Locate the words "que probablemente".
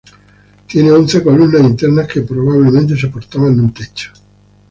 2.07-2.97